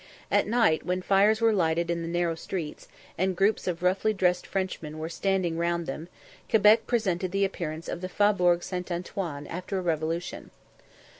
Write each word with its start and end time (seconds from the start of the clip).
At 0.31 0.47
night, 0.47 0.83
when 0.83 1.03
fires 1.03 1.41
were 1.41 1.53
lighted 1.53 1.91
in 1.91 2.01
the 2.01 2.07
narrow 2.07 2.33
streets, 2.33 2.87
and 3.19 3.35
groups 3.37 3.67
of 3.67 3.83
roughly 3.83 4.13
dressed 4.15 4.47
Frenchmen 4.47 4.97
were 4.97 5.09
standing 5.09 5.59
round 5.59 5.85
them, 5.85 6.07
Quebec 6.49 6.87
presented 6.87 7.31
the 7.31 7.45
appearance 7.45 7.87
of 7.87 8.01
the 8.01 8.09
Faubourg 8.09 8.63
St. 8.63 8.91
Antoine 8.91 9.45
after 9.45 9.77
a 9.77 9.81
revolution. 9.83 10.49